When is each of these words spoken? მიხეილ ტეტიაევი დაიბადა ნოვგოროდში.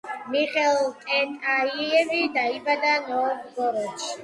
მიხეილ 0.35 0.87
ტეტიაევი 1.03 2.25
დაიბადა 2.39 2.97
ნოვგოროდში. 3.13 4.13